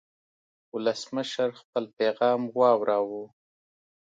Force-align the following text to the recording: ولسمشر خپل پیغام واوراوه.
ولسمشر 0.75 1.49
خپل 1.61 1.83
پیغام 1.97 2.41
واوراوه. 2.57 3.23